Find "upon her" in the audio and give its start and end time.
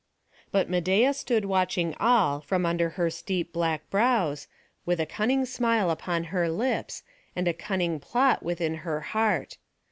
5.91-6.49